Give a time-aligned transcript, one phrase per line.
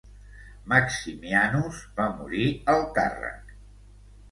[0.71, 3.57] Maximianus va morir al càrrec.